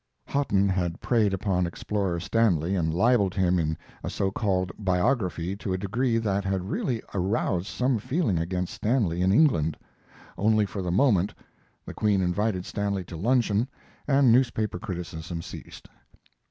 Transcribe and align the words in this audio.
Hotten 0.25 0.67
had 0.67 0.99
preyed 0.99 1.31
upon 1.31 1.67
explorer 1.67 2.19
Stanley 2.19 2.73
and 2.75 2.91
libeled 2.91 3.35
him 3.35 3.59
in 3.59 3.77
a 4.03 4.09
so 4.09 4.31
called. 4.31 4.71
biography 4.79 5.55
to 5.57 5.73
a 5.73 5.77
degree 5.77 6.17
that 6.17 6.43
had 6.43 6.71
really 6.71 7.03
aroused 7.13 7.67
some 7.67 7.99
feeling 7.99 8.39
against 8.39 8.73
Stanley 8.73 9.21
in 9.21 9.31
England. 9.31 9.77
Only 10.39 10.65
for 10.65 10.81
the 10.81 10.89
moment 10.89 11.35
the 11.85 11.93
Queen 11.93 12.19
invited 12.21 12.65
Stanley 12.65 13.03
to 13.03 13.15
luncheon, 13.15 13.67
and 14.07 14.31
newspaper 14.31 14.79
criticism 14.79 15.43
ceased. 15.43 15.87